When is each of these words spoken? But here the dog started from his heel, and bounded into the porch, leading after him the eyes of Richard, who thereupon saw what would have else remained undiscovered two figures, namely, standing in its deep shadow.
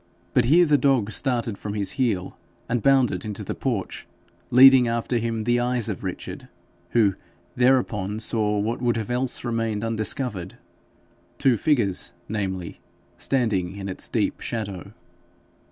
But 0.33 0.45
here 0.45 0.65
the 0.65 0.79
dog 0.79 1.11
started 1.11 1.59
from 1.59 1.75
his 1.75 1.91
heel, 1.91 2.35
and 2.67 2.81
bounded 2.81 3.23
into 3.23 3.43
the 3.43 3.53
porch, 3.53 4.07
leading 4.49 4.87
after 4.87 5.19
him 5.19 5.43
the 5.43 5.59
eyes 5.59 5.89
of 5.89 6.03
Richard, 6.03 6.47
who 6.89 7.13
thereupon 7.55 8.19
saw 8.19 8.57
what 8.57 8.81
would 8.81 8.97
have 8.97 9.11
else 9.11 9.43
remained 9.43 9.83
undiscovered 9.83 10.57
two 11.37 11.55
figures, 11.55 12.13
namely, 12.27 12.79
standing 13.17 13.75
in 13.75 13.87
its 13.87 14.09
deep 14.09 14.39
shadow. 14.39 14.95